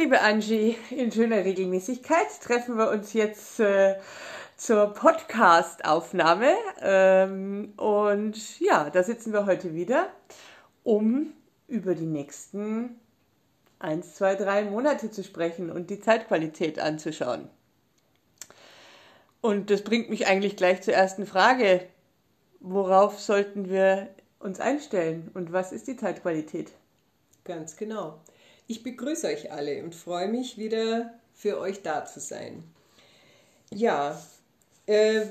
[0.00, 3.98] liebe Angie, in schöner Regelmäßigkeit treffen wir uns jetzt äh,
[4.56, 6.54] zur Podcast-Aufnahme.
[6.80, 10.08] Ähm, und ja, da sitzen wir heute wieder,
[10.84, 11.34] um
[11.68, 12.98] über die nächsten
[13.78, 17.50] eins, zwei, drei Monate zu sprechen und die Zeitqualität anzuschauen.
[19.42, 21.86] Und das bringt mich eigentlich gleich zur ersten Frage.
[22.60, 24.08] Worauf sollten wir
[24.38, 26.72] uns einstellen und was ist die Zeitqualität?
[27.44, 28.18] Ganz genau.
[28.70, 32.62] Ich begrüße euch alle und freue mich wieder für euch da zu sein.
[33.74, 34.24] Ja,
[34.86, 35.22] äh,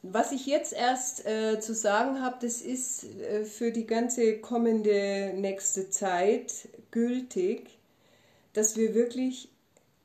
[0.00, 5.34] was ich jetzt erst äh, zu sagen habe, das ist äh, für die ganze kommende
[5.36, 7.76] nächste Zeit gültig,
[8.54, 9.50] dass wir wirklich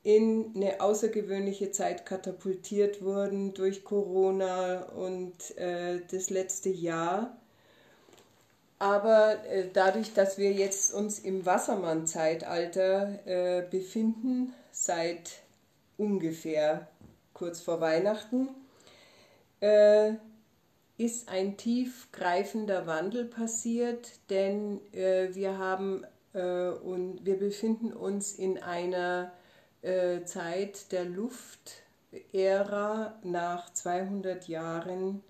[0.02, 7.34] in eine außergewöhnliche Zeit katapultiert wurden durch Corona und äh, das letzte Jahr
[8.82, 15.30] aber äh, dadurch, dass wir jetzt uns im Wassermann-Zeitalter äh, befinden, seit
[15.96, 16.88] ungefähr
[17.32, 18.48] kurz vor Weihnachten,
[19.60, 20.14] äh,
[20.98, 28.60] ist ein tiefgreifender Wandel passiert, denn äh, wir haben äh, und wir befinden uns in
[28.60, 29.30] einer
[29.82, 31.86] äh, Zeit der Luftära
[33.22, 35.22] nach 200 Jahren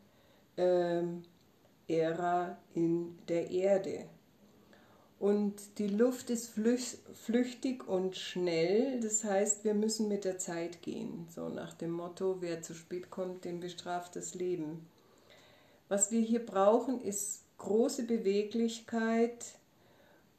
[0.56, 1.24] ähm,
[1.92, 4.06] Ära in der Erde.
[5.18, 11.28] Und die Luft ist flüchtig und schnell, das heißt, wir müssen mit der Zeit gehen.
[11.32, 14.84] So nach dem Motto, wer zu spät kommt, dem bestraft das Leben.
[15.88, 19.44] Was wir hier brauchen, ist große Beweglichkeit,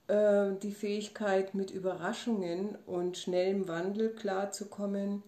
[0.08, 5.24] äh, die Fähigkeit, mit Überraschungen und schnellem Wandel klarzukommen.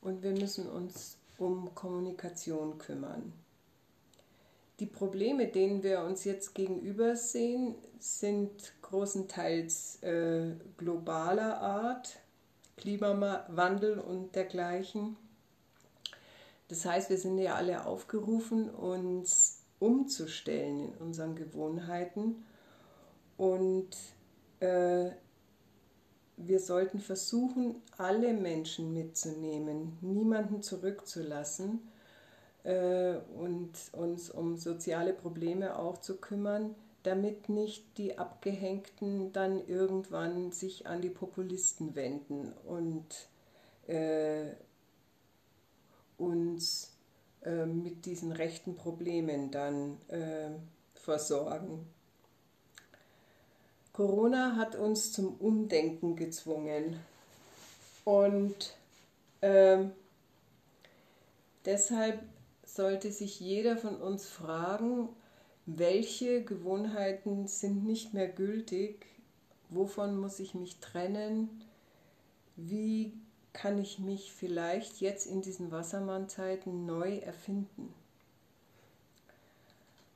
[0.00, 3.32] Und wir müssen uns um Kommunikation kümmern.
[4.80, 8.50] Die Probleme, denen wir uns jetzt gegenüber sehen, sind
[8.82, 12.20] großenteils äh, globaler Art,
[12.76, 15.16] Klimawandel und dergleichen.
[16.68, 22.44] Das heißt, wir sind ja alle aufgerufen, uns umzustellen in unseren Gewohnheiten
[23.36, 23.96] und
[24.60, 25.10] äh,
[26.36, 31.80] wir sollten versuchen, alle Menschen mitzunehmen, niemanden zurückzulassen
[32.68, 40.52] äh, und uns um soziale Probleme auch zu kümmern, damit nicht die Abgehängten dann irgendwann
[40.52, 43.06] sich an die Populisten wenden und
[43.86, 44.50] äh,
[46.18, 46.92] uns
[47.42, 50.50] äh, mit diesen rechten Problemen dann äh,
[50.94, 51.86] versorgen.
[53.94, 57.00] Corona hat uns zum Umdenken gezwungen
[58.04, 58.76] und
[59.40, 59.92] ähm,
[61.64, 62.20] deshalb
[62.78, 65.08] sollte sich jeder von uns fragen,
[65.66, 69.04] welche Gewohnheiten sind nicht mehr gültig,
[69.68, 71.50] wovon muss ich mich trennen,
[72.54, 73.12] wie
[73.52, 77.92] kann ich mich vielleicht jetzt in diesen Wassermannzeiten neu erfinden.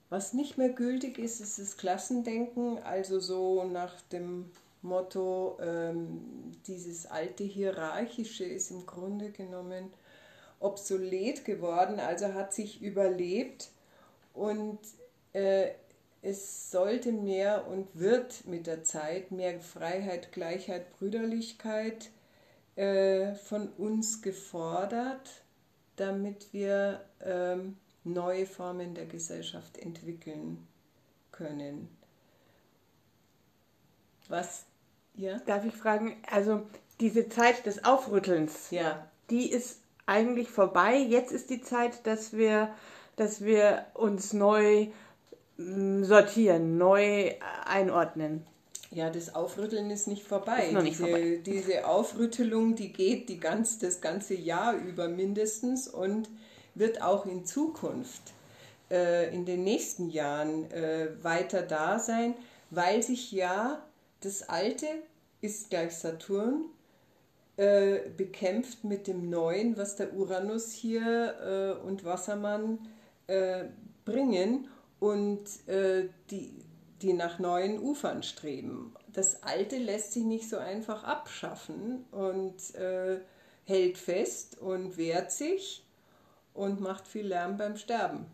[0.09, 4.53] Was nicht mehr gültig ist, ist das Klassendenken, also so nach dem
[4.83, 9.91] Motto, ähm, dieses alte Hierarchische ist im Grunde genommen
[10.63, 13.71] obsolet geworden, also hat sich überlebt
[14.35, 14.79] und
[15.33, 15.71] äh,
[16.23, 22.11] es sollte mehr und wird mit der Zeit mehr Freiheit, Gleichheit, Brüderlichkeit
[22.77, 25.43] äh, von uns gefordert,
[25.97, 30.67] damit wir ähm, neue Formen der Gesellschaft entwickeln
[31.33, 31.89] können.
[34.29, 34.65] Was?
[35.15, 35.39] Ja?
[35.41, 36.63] Darf ich fragen, also
[37.01, 39.09] diese Zeit des Aufrüttelns, ja.
[39.29, 40.97] die ist eigentlich vorbei.
[40.97, 42.75] Jetzt ist die Zeit, dass wir,
[43.17, 44.89] dass wir uns neu
[45.57, 48.47] mm, sortieren, neu einordnen.
[48.91, 50.67] Ja, das Aufrütteln ist nicht vorbei.
[50.67, 51.41] Ist noch nicht diese, vorbei.
[51.45, 56.29] diese Aufrüttelung, die geht die ganz, das ganze Jahr über mindestens und
[56.75, 58.35] wird auch in Zukunft,
[58.91, 62.35] äh, in den nächsten Jahren äh, weiter da sein,
[62.71, 63.83] weil sich ja
[64.21, 64.87] das Alte
[65.41, 66.67] ist gleich Saturn,
[67.57, 72.79] äh, bekämpft mit dem Neuen, was der Uranus hier äh, und Wassermann
[73.27, 73.65] äh,
[74.05, 74.69] bringen
[75.01, 76.65] und äh, die,
[77.03, 78.95] die nach neuen Ufern streben.
[79.09, 83.21] Das Alte lässt sich nicht so einfach abschaffen und äh,
[83.65, 85.85] hält fest und wehrt sich
[86.55, 88.27] und macht viel Lärm beim Sterben.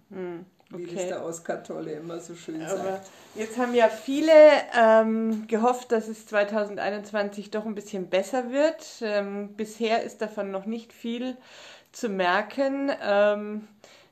[0.70, 0.76] Hm.
[0.76, 0.86] Okay.
[0.86, 3.10] Wie das der Oskar Tolle immer so schön Aber sagt.
[3.34, 4.32] Jetzt haben ja viele
[4.76, 8.84] ähm, gehofft, dass es 2021 doch ein bisschen besser wird.
[9.00, 11.36] Ähm, bisher ist davon noch nicht viel
[11.92, 12.90] zu merken.
[13.02, 13.68] Ähm,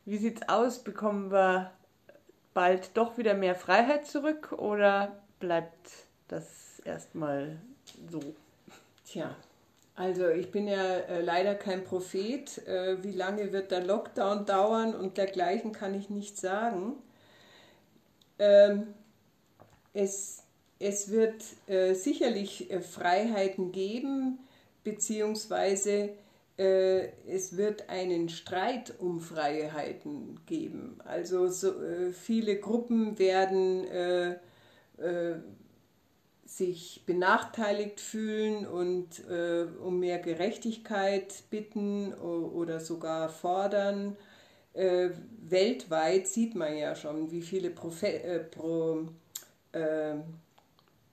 [0.06, 0.79] wie es aus?
[0.79, 1.73] Bekommen wir
[2.55, 5.91] bald doch wieder mehr Freiheit zurück oder bleibt
[6.29, 7.58] das erstmal
[8.11, 8.20] so?
[9.05, 9.37] Tja,
[9.96, 12.58] Also ich bin ja äh, leider kein Prophet.
[12.69, 16.96] Äh, wie lange wird der Lockdown dauern und dergleichen kann ich nicht sagen.
[18.38, 18.88] Ähm,
[19.94, 20.43] es,
[20.78, 24.38] es wird äh, sicherlich äh, Freiheiten geben,
[24.84, 26.10] beziehungsweise
[26.58, 30.98] äh, es wird einen Streit um Freiheiten geben.
[31.06, 33.87] Also so, äh, viele Gruppen werden
[36.46, 44.16] sich benachteiligt fühlen und äh, um mehr Gerechtigkeit bitten oder sogar fordern.
[44.72, 45.10] Äh,
[45.40, 49.08] weltweit sieht man ja schon, wie viele Profe äh, Pro,
[49.72, 50.22] ähm,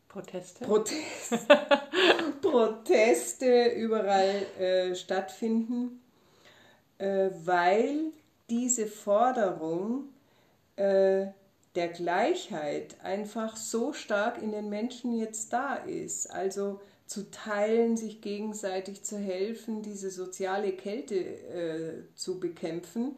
[0.08, 1.48] Proteste, Protest,
[2.42, 6.02] Proteste überall äh, stattfinden,
[7.00, 8.12] äh, weil
[8.50, 10.10] diese Forderung
[10.76, 11.28] äh,
[11.76, 16.30] der Gleichheit einfach so stark in den Menschen jetzt da ist.
[16.30, 23.16] Also zu teilen, sich gegenseitig zu helfen, diese soziale Kälte äh, zu bekämpfen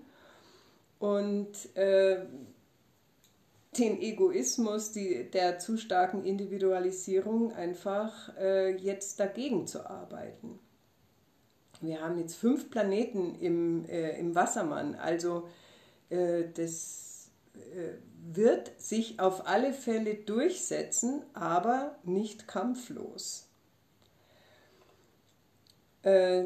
[0.99, 2.25] und äh,
[3.77, 10.59] den Egoismus die, der zu starken Individualisierung einfach äh, jetzt dagegen zu arbeiten.
[11.81, 15.47] Wir haben jetzt fünf Planeten im, äh, im Wassermann, also
[16.09, 17.97] äh, das äh,
[18.33, 23.47] wird sich auf alle Fälle durchsetzen, aber nicht kampflos.
[26.01, 26.45] Äh,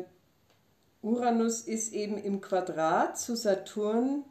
[1.02, 4.26] Uranus ist eben im Quadrat zu Saturn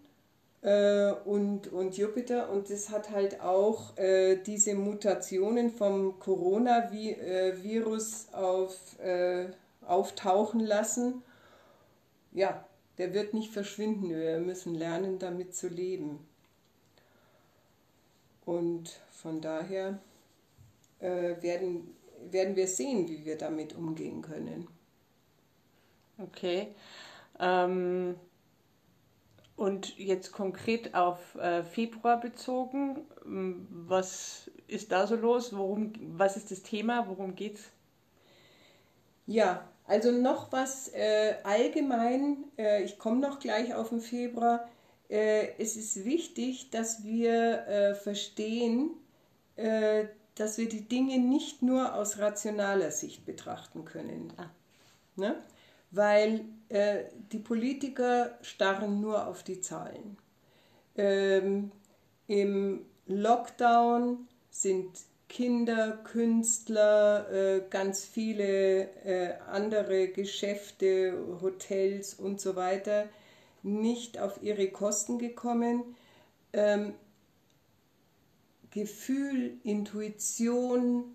[0.61, 8.99] äh, und, und Jupiter und das hat halt auch äh, diese Mutationen vom Coronavirus auf,
[8.99, 9.47] äh,
[9.87, 11.23] auftauchen lassen.
[12.33, 12.67] Ja,
[12.99, 14.11] der wird nicht verschwinden.
[14.11, 16.28] Wir müssen lernen, damit zu leben.
[18.49, 19.99] Und von daher
[21.01, 21.95] äh, werden,
[22.31, 24.67] werden wir sehen, wie wir damit umgehen können.
[26.17, 26.69] Okay.
[27.39, 28.15] Ähm,
[29.55, 33.05] und jetzt konkret auf äh, Februar bezogen,
[33.87, 35.55] was ist da so los?
[35.55, 37.07] Worum, was ist das Thema?
[37.07, 37.65] Worum geht's?
[39.27, 44.67] Ja, also noch was äh, allgemein, äh, ich komme noch gleich auf den Februar
[45.09, 48.91] äh, es ist wichtig, dass wir äh, verstehen,
[49.57, 54.33] äh, dass wir die Dinge nicht nur aus rationaler Sicht betrachten können.
[54.37, 54.51] Ah.
[55.17, 55.35] Ne?
[55.91, 60.19] Weil äh, die Politiker starren nur auf die Zahlen.
[60.97, 61.73] Ähm,
[62.27, 64.91] Im Lockdown sind
[65.29, 73.09] Kinder, Künstler, äh, ganz viele äh, andere Geschäfte, Hotels und so weiter
[73.63, 75.97] nicht auf ihre Kosten gekommen.
[76.53, 76.95] Ähm,
[78.71, 81.15] Gefühl, Intuition,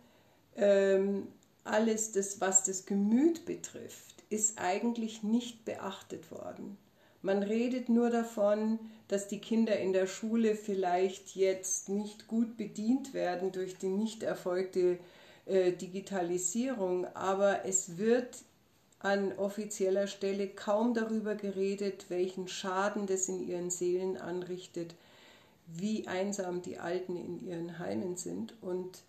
[0.55, 1.27] ähm,
[1.63, 6.77] alles das, was das Gemüt betrifft, ist eigentlich nicht beachtet worden.
[7.21, 13.13] Man redet nur davon, dass die Kinder in der Schule vielleicht jetzt nicht gut bedient
[13.13, 14.99] werden durch die nicht erfolgte
[15.45, 18.37] äh, Digitalisierung, aber es wird
[19.03, 24.95] an offizieller Stelle kaum darüber geredet, welchen Schaden das in ihren Seelen anrichtet,
[25.67, 29.03] wie einsam die Alten in ihren Heimen sind und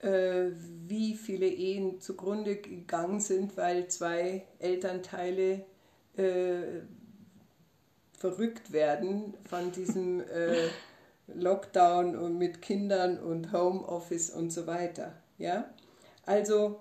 [0.00, 0.50] äh,
[0.86, 5.64] wie viele Ehen zugrunde gegangen sind, weil zwei Elternteile
[6.16, 6.80] äh,
[8.18, 10.68] verrückt werden von diesem äh,
[11.28, 15.12] Lockdown und mit Kindern und Homeoffice und so weiter.
[15.38, 15.70] Ja?
[16.26, 16.80] Also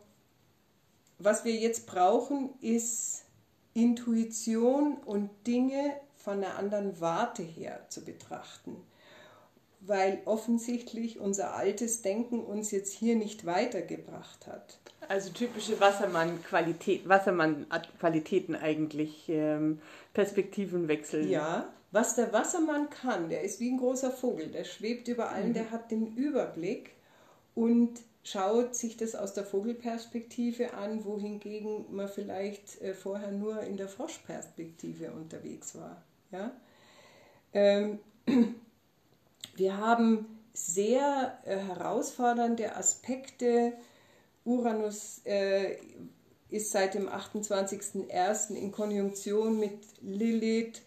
[1.24, 3.24] was wir jetzt brauchen, ist
[3.74, 8.78] Intuition und Dinge von einer anderen Warte her zu betrachten.
[9.80, 14.78] Weil offensichtlich unser altes Denken uns jetzt hier nicht weitergebracht hat.
[15.08, 19.82] Also typische Wassermann-Qualität, Wassermann-Qualitäten eigentlich, ähm,
[20.14, 21.28] Perspektivenwechsel.
[21.28, 25.50] Ja, was der Wassermann kann, der ist wie ein großer Vogel, der schwebt über allem,
[25.50, 25.54] mhm.
[25.54, 26.92] der hat den Überblick
[27.56, 33.78] und schaut sich das aus der Vogelperspektive an, wohingegen man vielleicht äh, vorher nur in
[33.78, 36.04] der Froschperspektive unterwegs war.
[36.32, 36.52] Ja?
[37.54, 38.00] Ähm,
[39.56, 43.74] wir haben sehr äh, herausfordernde Aspekte.
[44.44, 45.78] Uranus äh,
[46.50, 48.54] ist seit dem 28.01.
[48.56, 50.82] in Konjunktion mit Lilith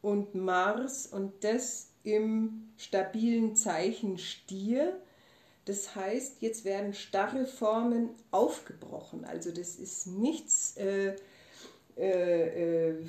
[0.00, 5.00] und Mars und das im stabilen Zeichen Stier.
[5.68, 9.26] Das heißt, jetzt werden starre Formen aufgebrochen.
[9.26, 11.14] Also das ist nichts, äh,
[11.98, 13.04] äh, äh,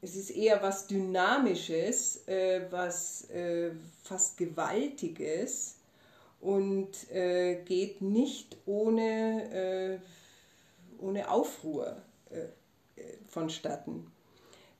[0.00, 5.76] es ist eher was Dynamisches, äh, was äh, fast Gewaltiges
[6.40, 7.06] und
[7.66, 10.00] geht nicht ohne,
[10.98, 12.02] ohne Aufruhr
[13.28, 14.10] vonstatten.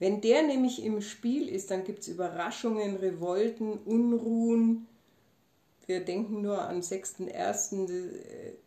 [0.01, 4.89] Wenn der nämlich im Spiel ist, dann gibt es Überraschungen, Revolten, Unruhen.
[5.87, 7.91] Wir denken nur am 6.1.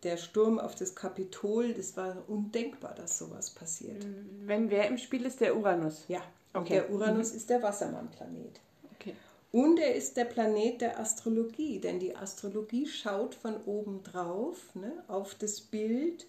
[0.04, 1.74] der Sturm auf das Kapitol.
[1.74, 4.06] Das war undenkbar, dass sowas passiert.
[4.46, 6.04] Wenn wer im Spiel ist, der Uranus.
[6.08, 6.22] Ja,
[6.54, 6.74] okay.
[6.74, 7.38] der Uranus mhm.
[7.38, 8.60] ist der Wassermann-Planet.
[8.96, 9.14] Okay.
[9.52, 14.92] Und er ist der Planet der Astrologie, denn die Astrologie schaut von oben drauf ne,
[15.08, 16.28] auf das Bild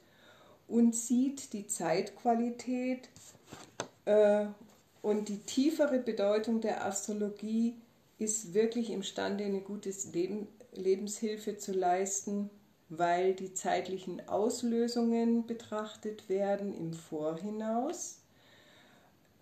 [0.68, 3.08] und sieht die Zeitqualität
[4.04, 4.46] äh,
[5.02, 7.74] und die tiefere Bedeutung der Astrologie
[8.18, 12.50] ist wirklich imstande, eine gute Leben, Lebenshilfe zu leisten,
[12.88, 18.20] weil die zeitlichen Auslösungen betrachtet werden im Vorhinaus,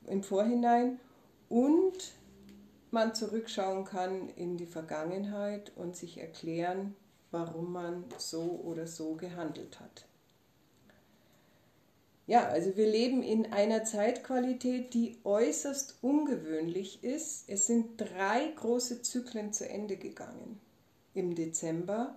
[0.07, 0.99] im Vorhinein
[1.49, 2.15] und
[2.91, 6.95] man zurückschauen kann in die Vergangenheit und sich erklären,
[7.31, 10.07] warum man so oder so gehandelt hat.
[12.27, 17.45] Ja, also wir leben in einer Zeitqualität, die äußerst ungewöhnlich ist.
[17.51, 20.59] Es sind drei große Zyklen zu Ende gegangen
[21.15, 22.15] im Dezember.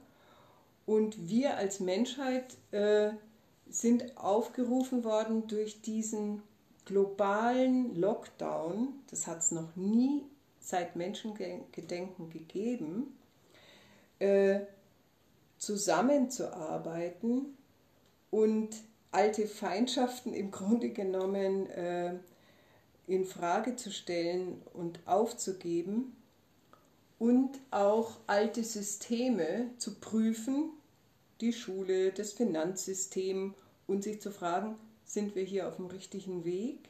[0.86, 3.12] Und wir als Menschheit äh,
[3.70, 6.42] sind aufgerufen worden durch diesen
[6.86, 10.24] globalen Lockdown, das hat es noch nie
[10.60, 13.18] seit Menschengedenken gegeben,
[14.20, 14.62] äh,
[15.58, 17.58] zusammenzuarbeiten
[18.32, 18.70] und
[19.12, 22.16] alte Feindschaften im Grunde genommen äh,
[23.08, 26.17] in Frage zu stellen und aufzugeben
[27.20, 30.72] und auch alte Systeme zu prüfen,
[31.42, 33.54] die Schule, das Finanzsystem
[33.88, 36.90] und sich zu fragen, sind wir hier auf dem richtigen Weg?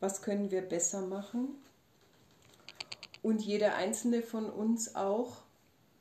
[0.00, 1.48] Was können wir besser machen?
[3.22, 5.42] Und jeder einzelne von uns auch,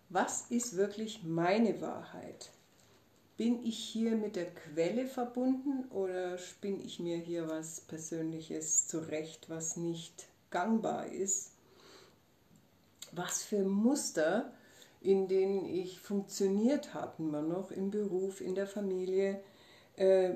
[0.10, 2.52] was ist wirklich meine Wahrheit?
[3.38, 9.50] bin ich hier mit der Quelle verbunden oder spinne ich mir hier was Persönliches zurecht,
[9.50, 11.53] was nicht gangbar ist?
[13.16, 14.54] Was für Muster,
[15.02, 19.42] in denen ich funktioniert habe, immer noch im Beruf, in der Familie,
[19.96, 20.36] äh,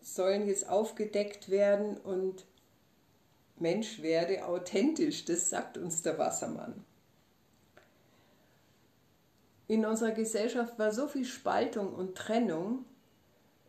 [0.00, 2.44] sollen jetzt aufgedeckt werden und
[3.58, 6.84] Mensch werde authentisch, das sagt uns der Wassermann
[9.72, 12.84] in unserer Gesellschaft war so viel Spaltung und Trennung,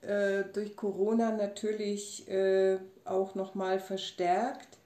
[0.01, 4.79] äh, durch Corona natürlich äh, auch nochmal verstärkt.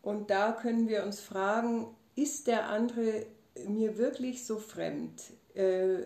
[0.00, 3.24] Und da können wir uns fragen, ist der andere
[3.66, 5.22] mir wirklich so fremd?
[5.54, 6.02] Äh,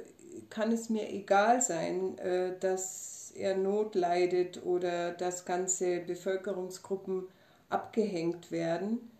[0.48, 7.26] kann es mir egal sein, äh, dass er Not leidet oder dass ganze Bevölkerungsgruppen
[7.68, 9.10] abgehängt werden?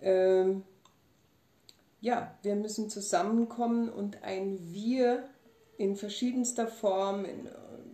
[0.00, 0.64] Ähm,
[2.00, 5.28] ja, wir müssen zusammenkommen und ein Wir
[5.78, 7.48] in verschiedenster Form, in,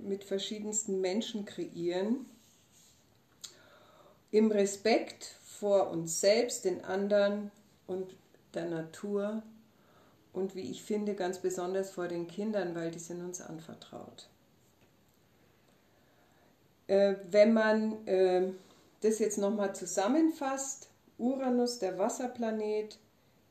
[0.06, 2.26] mit verschiedensten Menschen kreieren,
[4.30, 7.50] im Respekt vor uns selbst, den anderen
[7.86, 8.16] und
[8.54, 9.42] der Natur
[10.32, 14.28] und wie ich finde ganz besonders vor den Kindern, weil die sind uns anvertraut.
[16.86, 18.50] Äh, wenn man äh,
[19.00, 22.98] das jetzt nochmal zusammenfasst, Uranus, der Wasserplanet,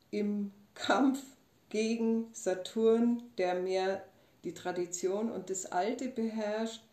[0.09, 1.21] im Kampf
[1.69, 4.03] gegen Saturn, der mehr
[4.43, 6.83] die Tradition und das Alte beherrscht,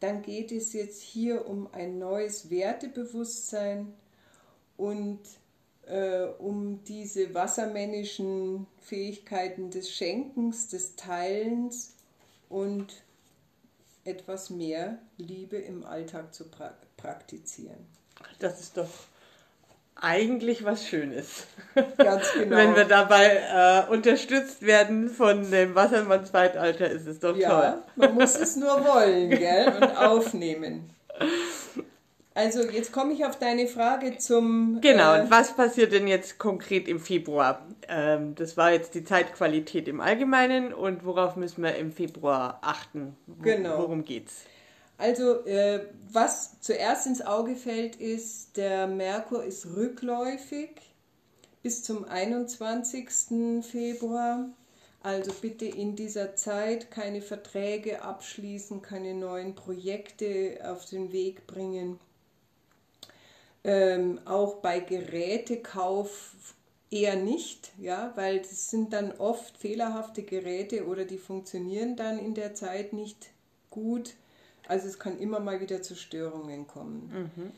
[0.00, 3.94] dann geht es jetzt hier um ein neues Wertebewusstsein
[4.76, 5.20] und
[5.86, 11.94] äh, um diese wassermännischen Fähigkeiten des Schenkens, des Teilens
[12.48, 12.86] und
[14.04, 17.86] etwas mehr Liebe im Alltag zu pra praktizieren.
[18.38, 18.88] Das ist doch
[20.00, 21.46] eigentlich was Schönes.
[21.96, 22.56] Ganz genau.
[22.56, 27.82] Wenn wir dabei äh, unterstützt werden von dem Wassermann-Zeitalter, ist es doch ja, toll.
[27.96, 29.74] Man muss es nur wollen, gell?
[29.74, 30.90] Und aufnehmen.
[32.36, 34.82] Also jetzt komme ich auf deine Frage zum.
[34.82, 37.66] Genau, äh, und was passiert denn jetzt konkret im Februar?
[37.88, 43.16] Ähm, das war jetzt die Zeitqualität im Allgemeinen und worauf müssen wir im Februar achten?
[43.26, 43.78] Wo, genau.
[43.78, 44.42] Worum geht's?
[44.98, 50.72] Also, äh, was zuerst ins Auge fällt, ist, der Merkur ist rückläufig
[51.62, 53.62] bis zum 21.
[53.62, 54.50] Februar.
[55.02, 61.98] Also bitte in dieser Zeit keine Verträge abschließen, keine neuen Projekte auf den Weg bringen.
[63.66, 66.34] Ähm, auch bei Gerätekauf
[66.90, 72.34] eher nicht, ja, weil das sind dann oft fehlerhafte Geräte oder die funktionieren dann in
[72.34, 73.30] der Zeit nicht
[73.70, 74.14] gut
[74.68, 77.30] also es kann immer mal wieder zu Störungen kommen.
[77.36, 77.52] Mhm.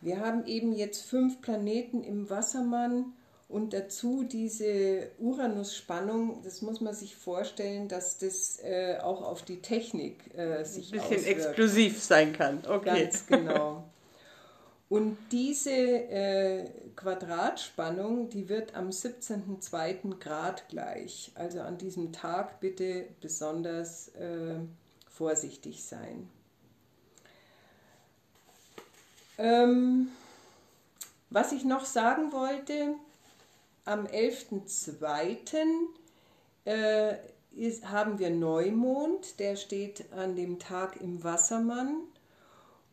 [0.00, 3.12] Wir haben eben jetzt fünf Planeten im Wassermann
[3.48, 9.60] Und dazu diese Uranus-Spannung, das muss man sich vorstellen, dass das äh, auch auf die
[9.60, 11.26] Technik äh, sich Ein bisschen auswirkt.
[11.28, 12.62] explosiv sein kann.
[12.66, 13.02] Okay.
[13.04, 13.84] Ganz genau.
[14.92, 20.18] Und diese äh, Quadratspannung, die wird am 17.02.
[20.18, 21.32] Grad gleich.
[21.34, 24.56] Also an diesem Tag bitte besonders äh,
[25.08, 26.28] vorsichtig sein.
[29.38, 30.08] Ähm,
[31.30, 32.94] was ich noch sagen wollte,
[33.86, 35.68] am 11.02.
[36.66, 37.14] Äh,
[37.86, 42.11] haben wir Neumond, der steht an dem Tag im Wassermann.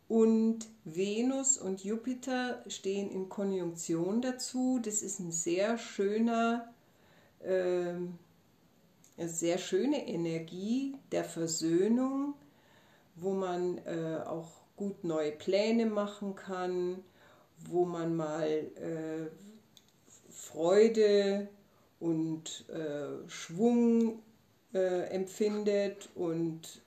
[0.10, 4.80] Und Venus und Jupiter stehen in Konjunktion dazu.
[4.84, 6.74] Das ist ein sehr schöner,
[7.42, 7.94] äh,
[9.18, 12.34] eine sehr schöne Energie der Versöhnung,
[13.16, 17.04] wo man äh, auch gut neue Pläne machen kann,
[17.68, 19.30] wo man mal äh,
[20.32, 21.50] Freude
[22.00, 24.24] und äh, Schwung
[24.74, 26.82] äh, empfindet und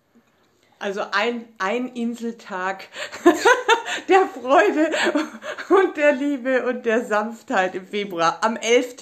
[0.82, 2.84] Also ein, ein Inseltag
[4.08, 4.90] der Freude
[5.68, 8.96] und der Liebe und der Sanftheit im Februar, am 11.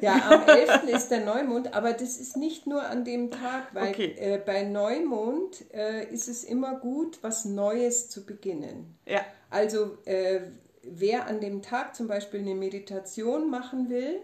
[0.00, 0.84] Ja, am 11.
[0.88, 4.14] ist der Neumond, aber das ist nicht nur an dem Tag, weil Okay.
[4.18, 8.98] äh, bei Neumond äh, ist es immer gut, was Neues zu beginnen.
[9.06, 10.40] Ja, Also äh,
[10.82, 14.20] wer an dem Tag zum Beispiel eine Meditation machen will,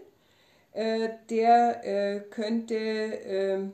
[0.73, 3.73] äh, der äh, könnte ähm,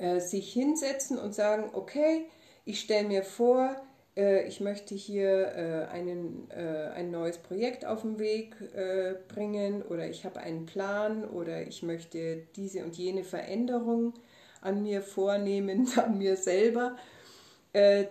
[0.00, 2.26] äh, sich hinsetzen und sagen, okay,
[2.64, 3.76] ich stelle mir vor,
[4.16, 9.82] äh, ich möchte hier äh, einen, äh, ein neues Projekt auf den Weg äh, bringen
[9.82, 14.14] oder ich habe einen Plan oder ich möchte diese und jene Veränderung
[14.60, 16.96] an mir vornehmen, an mir selber,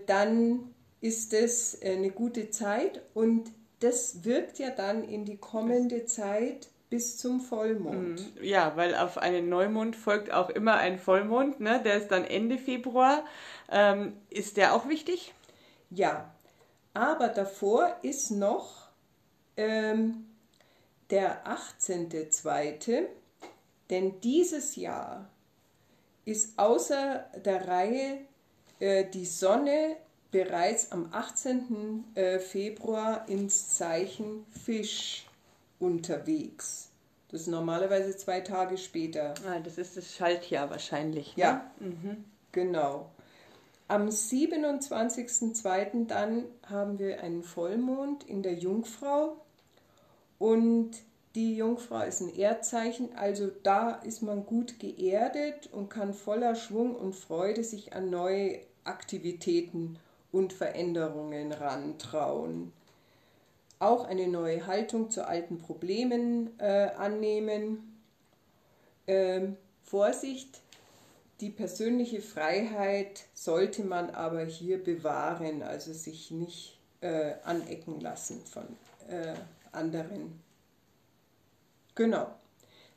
[0.07, 6.69] dann ist es eine gute Zeit und das wirkt ja dann in die kommende Zeit
[6.89, 8.21] bis zum Vollmond.
[8.41, 11.81] ja, weil auf einen Neumond folgt auch immer ein Vollmond, ne?
[11.83, 13.25] der ist dann Ende Februar.
[13.69, 15.33] Ähm, ist der auch wichtig?
[15.91, 16.33] Ja,
[16.93, 18.89] aber davor ist noch
[19.55, 20.25] ähm,
[21.09, 23.05] der 18.2.,
[23.89, 25.27] denn dieses Jahr
[26.25, 28.19] ist außer der Reihe
[28.79, 29.95] äh, die Sonne
[30.31, 32.05] bereits am 18.
[32.15, 35.28] äh, Februar ins Zeichen Fisch
[35.79, 36.89] unterwegs.
[37.29, 39.33] Das ist normalerweise zwei Tage später.
[39.47, 41.37] Ah, das ist das Schaltjahr wahrscheinlich.
[41.37, 41.43] Ne?
[41.43, 41.71] Ja,
[42.51, 43.09] genau.
[43.87, 46.07] Am 27.02.
[46.07, 49.37] dann haben wir einen Vollmond in der Jungfrau
[50.37, 50.91] und
[51.35, 56.95] die Jungfrau ist ein Erdzeichen, also da ist man gut geerdet und kann voller Schwung
[56.95, 59.97] und Freude sich an neue Aktivitäten
[60.31, 62.73] und Veränderungen rantrauen.
[63.79, 68.01] Auch eine neue Haltung zu alten Problemen äh, annehmen.
[69.07, 70.61] Ähm, Vorsicht,
[71.39, 78.63] die persönliche Freiheit sollte man aber hier bewahren, also sich nicht äh, anecken lassen von
[79.07, 79.33] äh,
[79.71, 80.41] anderen.
[81.95, 82.27] Genau,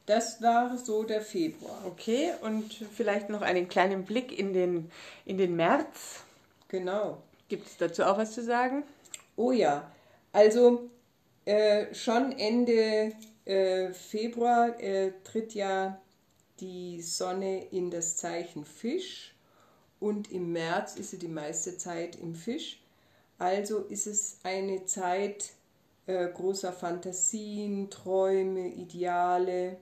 [0.06, 1.78] das war so der Februar.
[1.86, 4.90] Okay, und vielleicht noch einen kleinen Blick in den,
[5.24, 6.24] in den März.
[6.68, 7.22] Genau.
[7.48, 8.82] Gibt es dazu auch was zu sagen?
[9.36, 9.90] Oh ja,
[10.32, 10.90] also
[11.44, 13.12] äh, schon Ende
[13.44, 16.00] äh, Februar äh, tritt ja
[16.60, 19.34] die Sonne in das Zeichen Fisch
[20.00, 22.80] und im März ist sie die meiste Zeit im Fisch.
[23.38, 25.52] Also ist es eine Zeit
[26.06, 29.78] äh, großer Fantasien, Träume, Ideale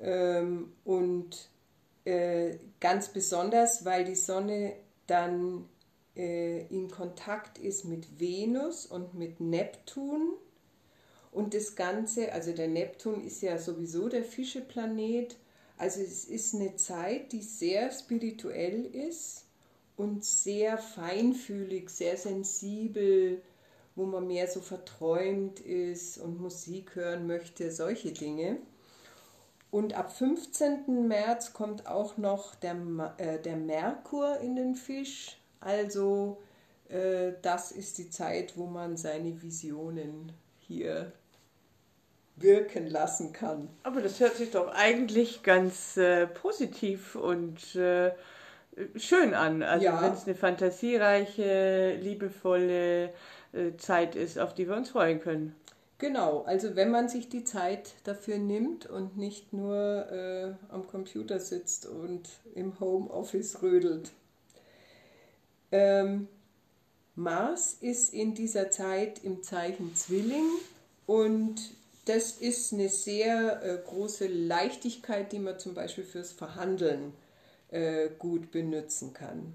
[0.00, 1.48] ähm, und
[2.04, 4.74] äh, ganz besonders, weil die Sonne
[5.06, 5.68] dann
[6.16, 10.34] in Kontakt ist mit Venus und mit Neptun.
[11.30, 15.36] Und das Ganze, also der Neptun ist ja sowieso der Fischeplanet.
[15.76, 19.44] Also es ist eine Zeit, die sehr spirituell ist
[19.96, 23.42] und sehr feinfühlig, sehr sensibel,
[23.94, 28.58] wo man mehr so verträumt ist und Musik hören möchte, solche Dinge.
[29.70, 31.06] Und ab 15.
[31.08, 32.76] März kommt auch noch der,
[33.18, 35.38] äh, der Merkur in den Fisch.
[35.66, 36.38] Also
[36.88, 41.12] äh, das ist die Zeit, wo man seine Visionen hier
[42.36, 43.68] wirken lassen kann.
[43.82, 48.12] Aber das hört sich doch eigentlich ganz äh, positiv und äh,
[48.94, 49.62] schön an.
[49.62, 50.02] Also Ja.
[50.02, 53.06] wenn es eine fantasiereiche, liebevolle
[53.52, 55.56] äh, Zeit ist, auf die wir uns freuen können.
[55.98, 59.74] Genau, also wenn man sich die Zeit dafür nimmt und nicht nur
[60.12, 64.12] äh, am Computer sitzt und im Homeoffice rödelt.
[65.72, 66.28] Ähm,
[67.14, 70.48] Mars ist in dieser Zeit im Zeichen Zwilling
[71.06, 71.56] und
[72.04, 77.12] das ist eine sehr äh, große Leichtigkeit, die man zum Beispiel fürs Verhandeln
[77.70, 79.54] äh, gut benutzen kann.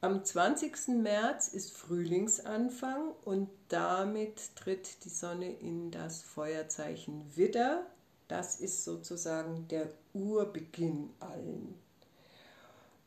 [0.00, 0.88] Am 20.
[0.88, 7.86] März ist Frühlingsanfang und damit tritt die Sonne in das Feuerzeichen Widder.
[8.28, 11.74] Das ist sozusagen der Urbeginn allen,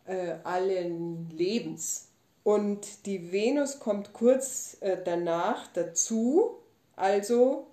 [0.07, 2.07] äh, allen Lebens.
[2.43, 6.57] Und die Venus kommt kurz äh, danach dazu,
[6.95, 7.67] also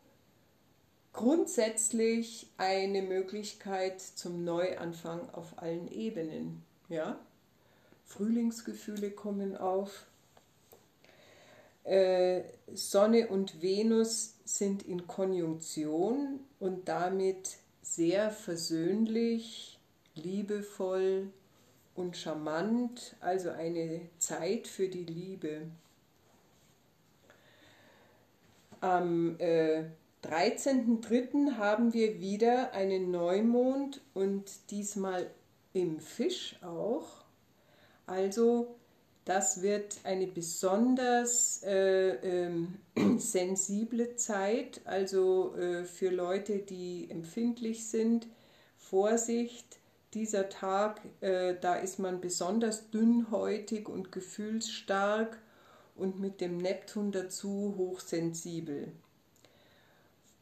[1.12, 6.62] grundsätzlich eine Möglichkeit zum Neuanfang auf allen Ebenen.
[6.88, 7.18] Ja?
[8.04, 10.06] Frühlingsgefühle kommen auf.
[11.84, 12.42] Äh,
[12.72, 19.78] Sonne und Venus sind in Konjunktion und damit sehr versöhnlich,
[20.14, 21.28] liebevoll
[21.94, 25.66] und charmant, also eine Zeit für die Liebe.
[28.80, 29.84] Am äh,
[30.24, 31.56] 13.03.
[31.56, 35.30] haben wir wieder einen Neumond und diesmal
[35.72, 37.24] im Fisch auch.
[38.06, 38.74] Also
[39.24, 42.50] das wird eine besonders äh, äh,
[43.18, 48.26] sensible Zeit, also äh, für Leute, die empfindlich sind.
[48.76, 49.78] Vorsicht,
[50.14, 55.38] dieser Tag, äh, da ist man besonders dünnhäutig und gefühlsstark
[55.96, 58.92] und mit dem Neptun dazu hochsensibel.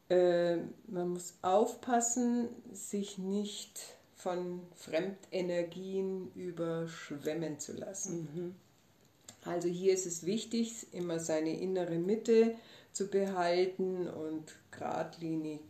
[0.09, 0.57] Äh,
[0.87, 3.81] man muss aufpassen, sich nicht
[4.15, 8.29] von Fremdenergien überschwemmen zu lassen.
[8.35, 8.55] Mhm.
[9.45, 12.55] Also hier ist es wichtig, immer seine innere Mitte
[12.93, 15.61] zu behalten und geradlinig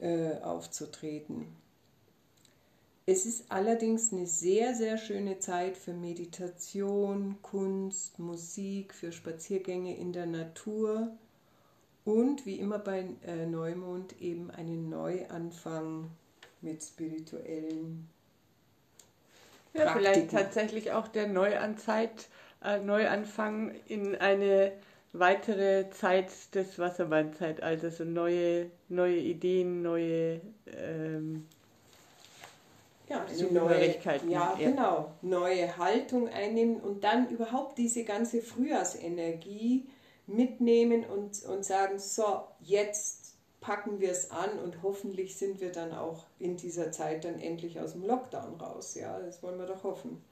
[0.00, 1.46] äh, aufzutreten.
[3.10, 10.12] Es ist allerdings eine sehr, sehr schöne Zeit für Meditation, Kunst, Musik, für Spaziergänge in
[10.12, 11.10] der Natur
[12.04, 16.08] und wie immer bei äh, Neumond eben einen Neuanfang
[16.60, 18.08] mit spirituellen
[19.72, 19.98] ja, Praktiken.
[19.98, 22.28] vielleicht tatsächlich auch der Neuanzeit,
[22.62, 24.70] äh, Neuanfang in eine
[25.12, 31.48] weitere Zeit des Wassermannzeitalters und neue, neue Ideen, neue ähm,
[33.10, 39.88] ja, eine neue, ja, ja, genau, neue Haltung einnehmen und dann überhaupt diese ganze Frühjahrsenergie
[40.28, 45.92] mitnehmen und, und sagen, so, jetzt packen wir es an und hoffentlich sind wir dann
[45.92, 48.94] auch in dieser Zeit dann endlich aus dem Lockdown raus.
[48.94, 50.22] Ja, das wollen wir doch hoffen.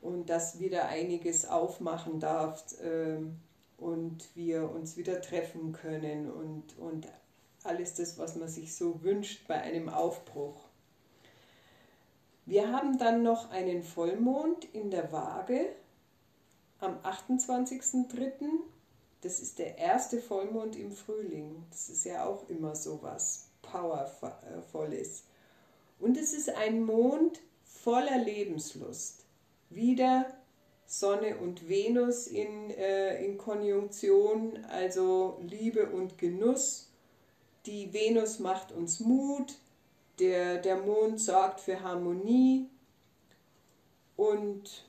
[0.00, 3.40] Und dass wieder einiges aufmachen darf ähm,
[3.76, 7.08] und wir uns wieder treffen können und, und
[7.64, 10.61] alles das, was man sich so wünscht bei einem Aufbruch.
[12.44, 15.74] Wir haben dann noch einen Vollmond in der Waage
[16.80, 18.48] am 28.03.
[19.20, 21.64] Das ist der erste Vollmond im Frühling.
[21.70, 25.22] Das ist ja auch immer so was Powervolles.
[26.00, 29.24] Und es ist ein Mond voller Lebenslust.
[29.70, 30.26] Wieder
[30.84, 36.90] Sonne und Venus in, äh, in Konjunktion, also Liebe und Genuss.
[37.66, 39.54] Die Venus macht uns Mut,
[40.22, 42.68] der, der Mond sorgt für Harmonie
[44.16, 44.84] und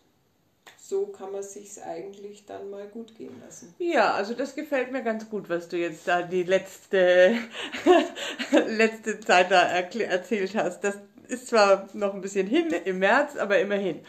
[0.77, 3.73] so kann man sich eigentlich dann mal gut gehen lassen.
[3.79, 7.35] Ja, also das gefällt mir ganz gut, was du jetzt da die letzte,
[8.67, 10.83] letzte Zeit da erzählt hast.
[10.83, 14.01] Das ist zwar noch ein bisschen hin im März, aber immerhin.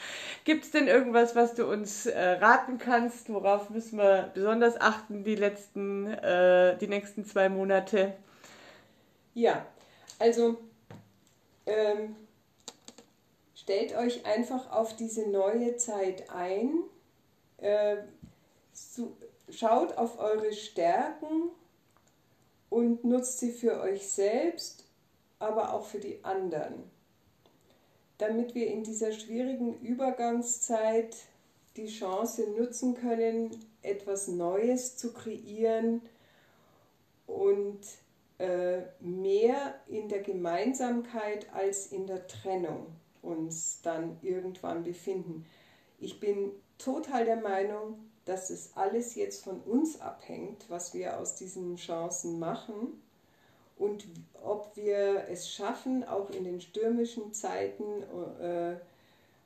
[0.45, 3.33] Gibt es denn irgendwas, was du uns äh, raten kannst?
[3.33, 8.13] Worauf müssen wir besonders achten die letzten, äh, die nächsten zwei Monate?
[9.33, 9.65] Ja,
[10.19, 10.59] also
[11.67, 12.17] ähm,
[13.55, 16.83] stellt euch einfach auf diese neue Zeit ein,
[17.59, 17.97] äh,
[19.49, 21.51] schaut auf eure Stärken
[22.71, 24.85] und nutzt sie für euch selbst,
[25.39, 26.91] aber auch für die anderen,
[28.19, 31.17] damit wir in dieser schwierigen Übergangszeit
[31.77, 33.51] die Chance nutzen können,
[33.83, 36.03] etwas Neues zu kreieren
[37.27, 37.81] und
[38.39, 42.87] äh, mehr in der Gemeinsamkeit als in der Trennung
[43.23, 45.47] uns dann irgendwann befinden.
[45.99, 51.37] Ich bin total der Meinung, dass es alles jetzt von uns abhängt, was wir aus
[51.37, 53.01] diesen Chancen machen
[53.77, 54.07] und
[54.43, 58.03] ob wir es schaffen, auch in den stürmischen Zeiten
[58.41, 58.77] äh,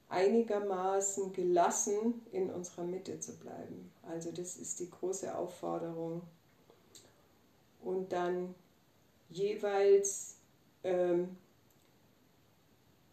[0.08, 3.92] einigermaßen gelassen in unserer Mitte zu bleiben.
[4.02, 6.22] Also das ist die große Aufforderung.
[7.82, 8.54] Und dann
[9.30, 10.36] jeweils
[10.84, 11.36] ähm,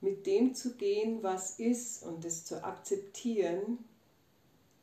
[0.02, 3.80] mit dem zu gehen, was ist und es zu akzeptieren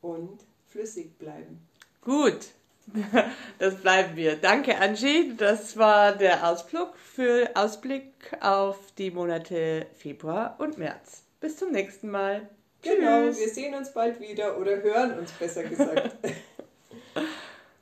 [0.01, 1.65] und flüssig bleiben.
[2.01, 2.47] Gut,
[3.59, 4.35] Das bleiben wir.
[4.35, 5.33] Danke, Angie.
[5.37, 11.23] Das war der Ausflug für Ausblick auf die Monate Februar und März.
[11.39, 12.49] Bis zum nächsten Mal.
[12.81, 13.39] Genau, Tschüss.
[13.39, 16.17] wir sehen uns bald wieder oder hören uns besser gesagt.